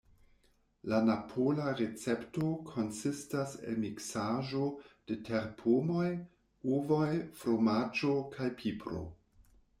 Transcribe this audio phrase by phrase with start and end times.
[0.91, 4.65] La napola recepto konsistas el miksaĵo
[5.13, 6.09] de terpomoj,
[6.81, 7.13] ovoj,
[7.45, 9.07] fromaĝo kaj pipro.